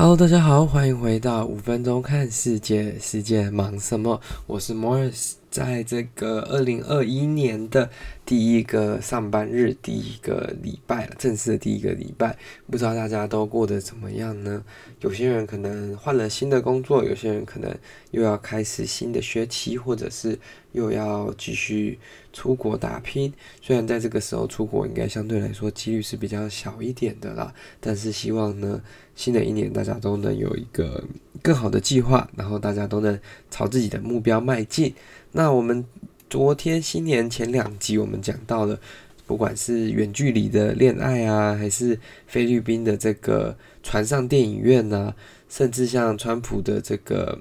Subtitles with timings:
[0.00, 4.20] Hello，大家好，欢迎回到五分钟看世界，世界忙什么？
[4.46, 7.88] 我是 Morris，在这个二零二一年的
[8.26, 12.36] 第一个上班日，第一个礼拜，正式的第一个礼拜，
[12.70, 14.62] 不知道大家都过得怎么样呢？
[15.00, 17.74] 有些人可能换了新的工作，有些人可能
[18.10, 20.38] 又要开始新的学期，或者是
[20.72, 21.98] 又要继续
[22.32, 23.32] 出国打拼。
[23.62, 28.82] 虽然在这个时候出国应该相对来说几率是比较小一点的啦，但是希望呢，
[29.14, 31.02] 新的一年大家都能有一个
[31.42, 33.18] 更好的计划，然后大家都能
[33.50, 34.94] 朝自己的目标迈进。
[35.32, 35.84] 那我们
[36.30, 38.78] 昨天新年前两集我们讲到了，
[39.26, 45.14] 不管是远距离的恋爱啊，还是菲律宾的这个船上电影院啊，
[45.48, 47.38] 甚至像川普的这个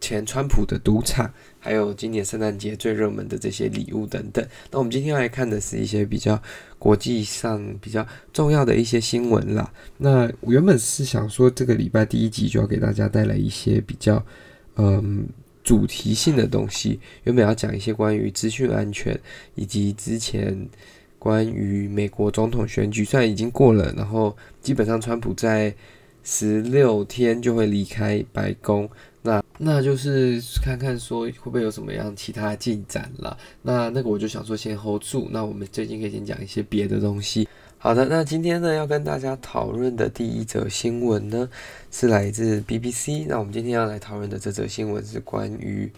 [0.00, 4.46] 前川普的赌场，还有今年圣诞节最热门的这些礼物等等。
[4.70, 6.40] 那我们今天来看的是一些比较
[6.78, 9.72] 国际上比较重要的一些新闻啦。
[9.98, 14.24] 那我原本是想说，这个礼拜第一集就要给大家带来一些比较
[14.76, 15.26] 嗯
[15.66, 19.18] 主题性的东西，原本要讲一些关于资讯安全
[19.56, 20.56] 以及之前
[21.18, 25.74] 关于美国总统选举，虽然已经过了，然后基本上川普在
[26.22, 28.88] 十六天就会离开白宫。
[29.22, 33.36] 那那就是看看说会不会有什么样其他进展了。
[33.62, 35.26] 那那个我就想说先 hold 住。
[35.32, 37.48] 那我们最近可以先讲一些别的东西。
[37.78, 41.48] 好的，那今天呢要跟大家讨论的第一则新闻呢
[41.92, 43.26] 是来自 BBC。
[43.28, 45.90] 那我们今天要来讨论的这则新闻是关于。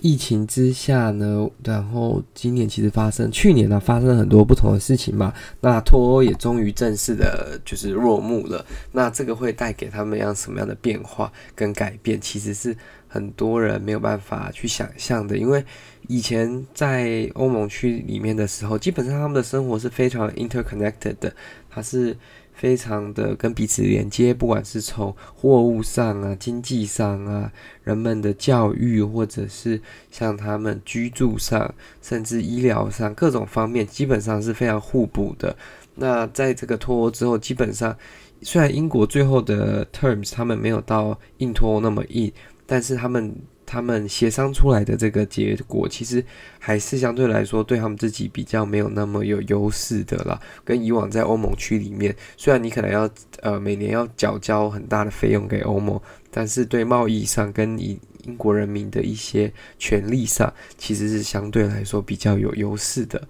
[0.00, 5.32] 疫情之下呢，然后今年其实发生，去年呢发生了很多不同的事情嘛。
[5.60, 8.66] 那脱欧也终于正式的，就是落幕了。
[8.90, 15.38] 那这个会带给他们样什么样的变化跟改变，其实是很多人没有办法去想象的。
[15.38, 15.64] 因为
[16.08, 21.34] 以前在欧盟区里面的时候，基本上他们的生活是非常 interconnected 的，
[21.70, 22.16] 它是。
[22.54, 27.50] 非常的跟彼此连接，不管是从货物上啊、经济上啊、
[27.82, 29.80] 人们的教育，或者是
[30.12, 35.56] 像他们居住上，甚至医疗上各种方面，基本上是非常互补的。
[35.96, 37.96] 那在这个脱欧之后，基本上
[38.42, 42.30] 虽然英国最后的 terms 他们没有到硬脱欧那么硬，
[42.66, 43.34] 但是他们。
[43.72, 46.22] 他们协商出来的这个结果，其实
[46.58, 50.38] 还是相对来说对他们自己比较没有那么有优势的啦。
[50.62, 53.08] 跟以往在欧盟区里面，虽然你可能要
[53.40, 55.98] 呃每年要缴交很大的费用给欧盟，
[56.30, 63.26] 但是对贸易上跟你英国人民的一些权利上，其实是相对来说比较有优势的。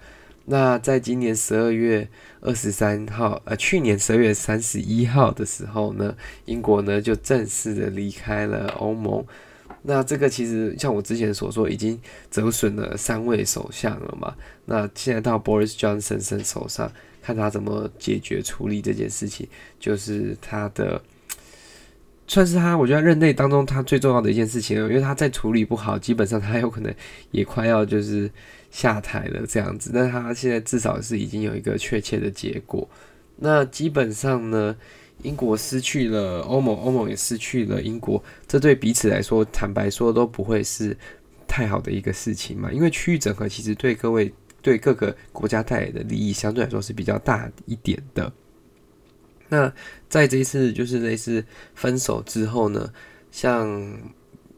[0.47, 2.09] 那在今年十二月
[2.41, 6.17] 二十三号，呃，去年十二月三十一号的时候呢，
[6.47, 9.25] 英国呢就正式的离开了欧盟。
[9.83, 12.01] 那这个其实像我之前所说，已经
[12.31, 14.35] 折损了三位首相了嘛。
[14.65, 19.49] 那现在到 Boris Johnson 手上，看他怎么解决处理这件事情，
[19.81, 21.03] 就是他的
[22.29, 24.77] 算是他，我觉得任内当中他最重要的一件事情。
[24.77, 26.95] 因为他再处理不好，基本上他有可能
[27.33, 28.31] 也快要就是
[28.71, 29.91] 下台了这样子。
[29.93, 32.89] 但他现在至少是已经有一个确切的结果。
[33.37, 34.77] 那基本上呢，
[35.23, 40.97] 英国失去了欧盟，欧盟也失去了英国，这对彼此来说，坦白说都不会是
[41.47, 42.73] 太好的一个事情嘛。
[42.73, 48.33] 因为区域整合其实对各位、对各个国家带来的利益相对来说是比较大一点的。
[49.49, 49.73] 那
[50.09, 51.45] 在这一次就是类似
[51.77, 52.93] 分手之后呢，
[53.31, 53.97] 像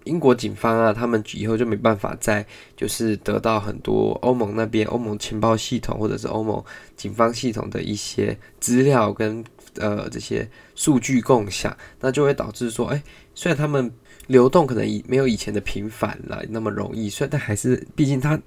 [0.05, 6.65] 英国警方啊，他们以后就没办法再就是得到很多欧盟那边欧盟情报系统或者是欧盟
[6.97, 9.45] 警方系统的一些资料跟。
[9.77, 13.03] 呃，这些数据共享，那就会导致说，哎，
[13.35, 13.93] 虽然他们
[14.29, 18.41] 流动可能以没有以前的频繁了那么容易，虽然但还是，毕竟它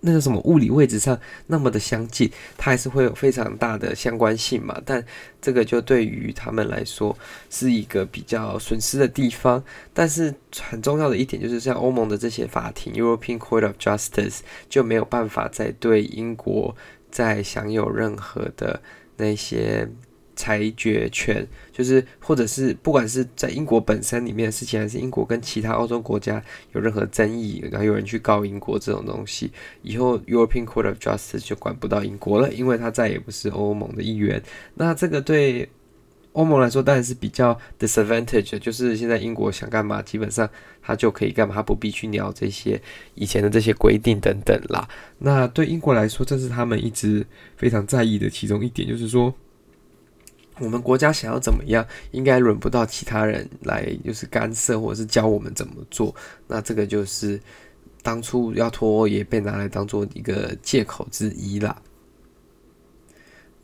[0.00, 4.80] 那个什么物理位置上那么的相近，它还是会有非常大的相关性嘛。
[4.86, 5.04] 但
[5.42, 7.14] 这个就对于他们来说
[7.50, 9.62] 是一个比较损失的地方。
[9.92, 14.38] 但是很重要的一点就是，像欧盟的这些法庭 （European Court of Justice）
[14.70, 16.74] 就没有办法再对英国
[17.10, 18.80] 再享有任何的
[19.18, 19.86] 那些。
[20.40, 26.42] 裁决权就是，或者是不管是在英国本身里面的事情，还是英国跟其他欧洲国家
[26.72, 29.52] 有任何争议，然后有人去告英国这种东西，
[29.82, 34.42] 以后 European Court of Justice 就管不到英国了，因为他再也不是欧盟的一员。
[34.76, 35.68] 那这个对
[36.32, 40.48] 欧盟来说当然是比较 disadvantage，就是现在英国想干嘛，基本上
[40.80, 42.80] 他就可以干嘛，他不必去鸟这些
[43.14, 44.88] 以前的这些规定等等啦。
[45.18, 47.26] 那对英国来说，这是他们一直
[47.58, 49.34] 非常在意的其中一点，就是说。
[50.60, 56.14] 我们国家想要怎么样，应该轮不到其他人来，就是干涉或者是教我们怎么做。
[56.46, 57.40] 那这个就是
[58.02, 61.80] 当初要脱欧也被拿来当做一个借口之一啦。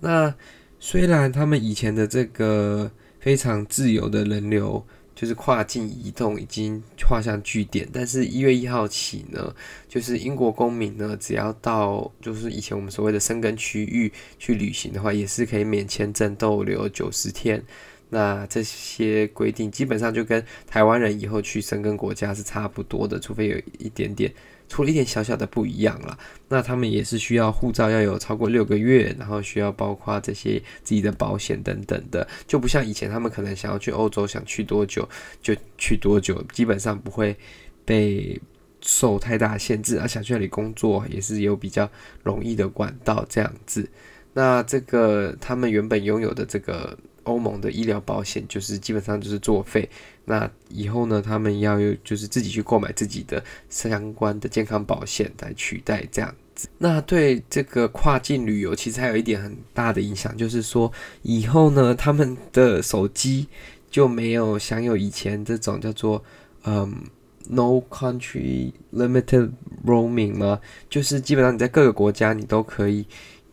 [0.00, 0.34] 那
[0.80, 2.90] 虽然他们以前的这个
[3.20, 4.84] 非常自由的人流，
[5.16, 7.88] 就是跨境移动已经画上句点。
[7.92, 9.52] 但是，一月一号起呢，
[9.88, 17.64] 就是英国公民呢，只要到就是以前我们所谓的生根区域去旅行的话，也是可以免签证逗留九十天。
[18.08, 24.32] 那这些规定基本上就跟台湾人以后去生根国家是差不多的，除非有一点点。
[24.68, 26.18] 出了一点小小的不一样啦，
[26.48, 35.08] 那他们也是需要护照要有超过六个月，然后需要包括这些自己的保险等等的，就不像以前他们可能想要去欧洲，想去多久
[35.40, 37.36] 就去多久，基本上不会
[37.84, 38.40] 被
[38.80, 41.88] 受太大限制，而想去那里工作也是有比较
[42.24, 43.88] 容易的管道这样子。
[44.32, 46.98] 那这个他们原本拥有的这个。
[47.26, 49.88] 欧盟的医疗保险就是基本上就是作废，
[50.24, 56.68] 那以后呢，他们要有就是自己去购买自己的相关的健康保险来取代这样子。
[56.78, 60.90] 那对这个跨境旅游其实还有一点很大的影响，就是说
[61.22, 63.46] 以后呢，他们的手机
[63.90, 66.22] 就没有享有以前这种叫做
[66.64, 67.04] 嗯
[67.48, 69.50] No Country Limited
[69.84, 70.60] Roaming 吗？
[70.88, 73.06] 就是基本上你在各个国家你都可以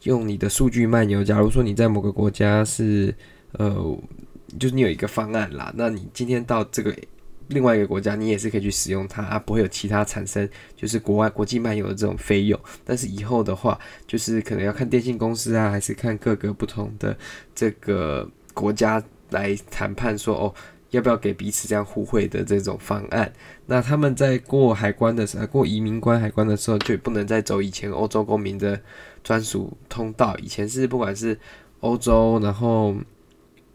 [0.03, 1.23] 用你的数据漫游。
[1.23, 3.13] 假如说你在某个国家是
[3.53, 3.97] 呃，
[4.59, 6.95] 就是你有一个方案啦，那你今天到这个
[7.47, 12.59] 另外一个国家，你也是可以去使用它啊，不会有其他产生就是国外国际漫游的这种费用。
[12.83, 17.15] 但是以后的话，就是可能要看电信公司啊，还是看各个不同的
[17.53, 20.53] 这个国家来谈判说哦，
[20.91, 23.31] 要不要给彼此这样互惠的这种方案。
[23.65, 28.79] 那他们在过海关的时候，过移民关海关的时候，就不能再走以前欧洲公民的
[29.23, 30.37] 专属通道。
[30.37, 31.37] 以前是不管是
[31.81, 32.95] 欧洲，然后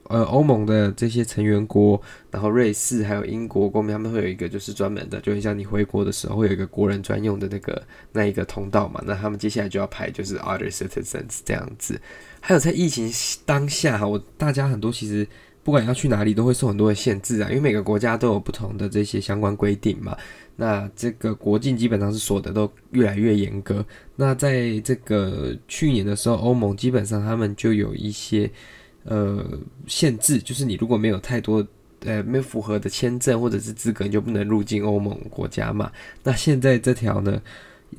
[0.08, 2.00] 呃，欧盟的这些成员国，
[2.31, 9.02] 然后瑞士还有英国公民，他们会有一个就是专门的，就会像你回国的时候会有一个国人专用的那个那一个通道嘛。
[9.05, 12.00] 那他们接下来就要排就是 other citizens 这样子。
[12.40, 13.12] 还有在疫情
[13.44, 15.28] 当下哈，我大家很多其实
[15.62, 20.16] 不管要去哪里都会受很多的限制啊，因为每个国家都有不同的这些相关规定嘛。
[20.56, 23.84] 那这个国境基本上是锁的都越来越严格。
[24.16, 28.50] 那在这个去年的时候，欧盟基本上他们就有一些。
[29.05, 29.45] 呃，
[29.87, 31.67] 限制就是你如果没有太多
[32.05, 35.91] 呃没有符合的签证或者是资格，你就不能入境欧盟国家嘛。
[36.23, 37.41] 那现在这条呢，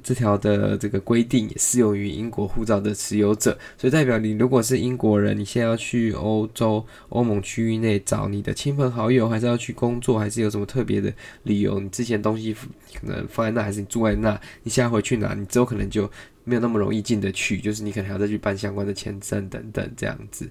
[0.04, 11.12] 这条的这个规定也适用于英国护照的持有者，所以代表你如果是英国人，你现在要去欧洲欧盟区域内找你的亲朋好友，还是要去工作，还是有什么特别的
[11.44, 11.80] 理由？
[11.80, 16.10] 你之前东西可能放在那，还是你住在那，你现在回去拿，你之后可能就
[16.44, 20.48] 没有那么容易进得去，就是你可能还要再去办相关的签证等等这样子。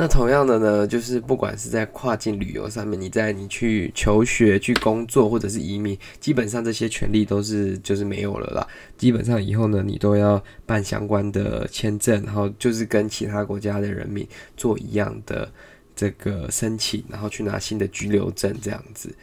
[0.00, 8.66] 那同样的呢，就是不管是在跨境旅游上面，你在你去求学、去工作或者是移民，基本上这些权利都是就是没有了啦。
[8.96, 14.26] 基本上以后呢，你都要办相关的签证，然后就是跟其他国家的人民
[14.56, 15.46] 做一样的
[15.94, 19.14] 这个申请，然后去拿新的居留证这样子。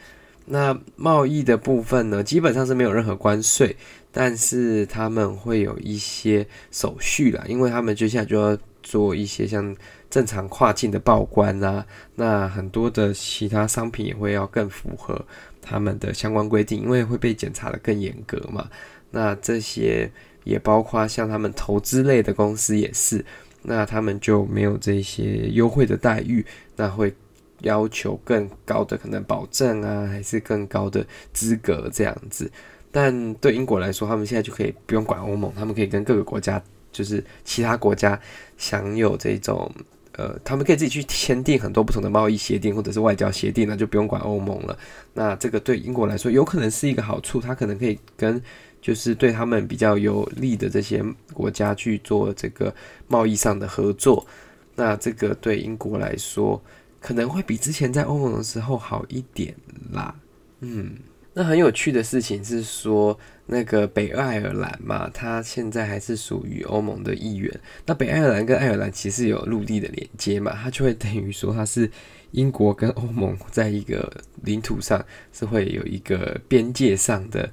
[0.46, 3.74] 那贸易的部分呢，基本上是没有任何关税，
[4.12, 9.74] 但是他们会有一些手续啦，因为他们接下来就要做一些像。
[10.10, 11.84] 正常跨境的报关啊，
[12.14, 15.22] 那很多的其他商品也会要更符合
[15.60, 18.70] 他们的相关规定，因为会被检查得更严格嘛。
[19.10, 20.10] 那这些
[20.44, 23.22] 也包括像他们投资类的公司也是，
[23.62, 26.44] 那他们就没有这些优惠的待遇，
[26.76, 27.14] 那会
[27.60, 32.50] 要求更高的可能保证啊，还是更高的资格这样子。
[32.90, 38.18] 但对英国来说，他们现在就可以不用管欧盟，他们可以跟各个国家，就是其他国家
[38.56, 39.70] 享有这种。
[40.18, 44.76] 呃，他们可以自己去签订很多不同的贸易协定或者是外交协定，那就不用管欧盟了。
[45.14, 48.42] 那这个对英国来说有可能是一个好处，他可能可以跟
[48.82, 52.74] 就是对他们比较有利的这些国家去做这个
[53.06, 54.26] 贸易上的合作。
[54.74, 56.60] 那这个对英国来说
[57.00, 59.54] 可能会比之前在欧盟的时候好一点
[59.92, 60.14] 啦。
[60.60, 60.96] 嗯。
[61.38, 63.16] 那很有趣的事情是说，
[63.46, 67.60] 那个北爱尔兰嘛，它现在还是属于欧盟的一员。
[67.86, 71.88] 那北爱尔兰跟爱尔兰其实有陆地的连接嘛，它就会等于说它是
[72.32, 75.00] 英国跟欧盟 在一个领土上
[75.32, 77.48] 是会有一个边界上的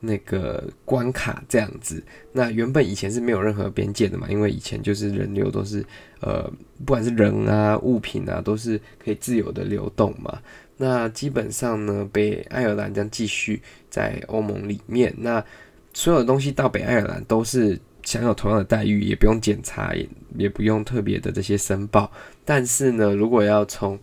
[0.00, 2.02] 那个关卡这样子。
[2.32, 5.86] 那原本以前是没有任何边界的嘛，因为以前就是人流都是
[6.20, 6.52] 呃，
[6.84, 10.36] 不管是人啊、物品啊，都是可以自由的流动嘛。
[10.82, 13.60] 那基本上呢，北爱尔兰将继续
[13.90, 15.14] 在欧盟里面。
[15.18, 15.44] 那
[15.92, 20.08] 所有东西到北爱尔兰都是享有同样的待遇，也不用检查，也
[20.38, 22.10] 也不用特别的这些申报。
[22.46, 23.98] 但是呢，如果要从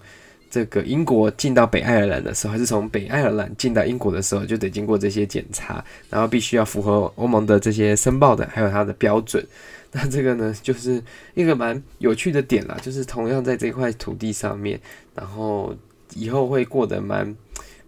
[0.51, 9.43] 这个英国进到北爱尔兰的时候，还是从北爱尔兰进到英国的时候，就得经过这些检查，然后必须要符合欧盟的这些申报的，还有它的标准。
[9.91, 11.01] 那这个呢，就是
[11.33, 14.79] 一个蛮有趣的点啦，就是同样在这块土地上面，
[15.15, 15.73] 然后
[16.17, 17.35] 以后会过得蛮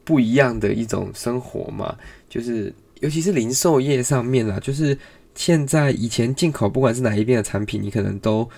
[0.03, 1.98] 不一样的一种生活嘛，
[2.29, 4.98] 就是尤其是零售业上面啦，就是
[5.36, 8.50] 现在以前进口不管是哪一边的产品，你可能都。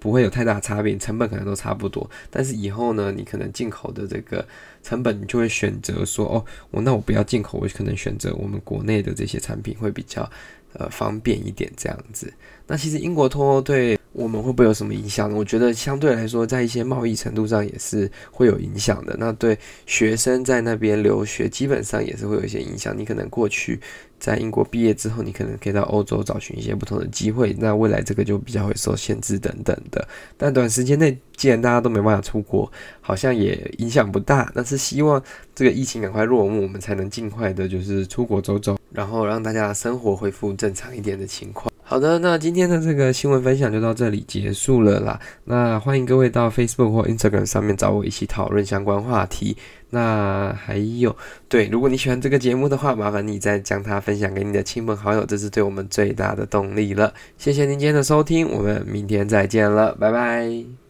[0.00, 2.08] 不会有太大差别，成本可能都差不多。
[2.30, 4.42] 但是以后呢，你可能进口的这个
[4.82, 10.28] 成本，你就会选择说，哦，我那我不要进口，我可能选择我们国内的这些产品会比较
[10.74, 12.32] 呃方便一点这样子。
[12.66, 15.36] 那其实英国脱欧对我们会不会有什么影响呢？
[15.36, 19.14] 我觉得相对来说，在一些贸易程度上也是会有影响的。
[19.18, 22.96] 那对学生在那边留学，基本上也是会有一些影响。
[22.96, 23.78] 你可能过去
[24.18, 27.54] 在英国毕业之后，你可能可以到欧洲找寻一些不同的机会。
[27.58, 30.06] 那未来这个就比较会受限制等等的。
[30.38, 32.70] 但短时间内，既然大家都没办法出国，
[33.02, 34.50] 好像也影响不大。
[34.54, 35.22] 但是希望
[35.54, 41.70] 这个疫情赶快落幕，我们才能尽快的，就是出国走走，然后让大家的生活恢复正常一点的情况。
[41.86, 45.20] 好的，那今天的这个新闻分享就到这里结束了啦。
[45.44, 49.54] 那欢迎各位到 Facebook 或 Instagram 上面找我一起讨论相关话题。
[49.90, 51.14] 那还有，
[51.46, 57.12] 对，如果你喜欢这个节目的话，麻烦你再将它分享给你的亲朋好友，这是对我们最大的动力了。
[57.36, 60.83] 谢谢您今天的收听，我们明天再见了，拜拜。